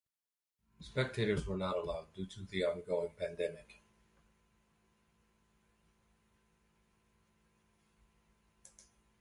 [0.79, 3.83] Spectators were not allowed due to the ongoing pandemic.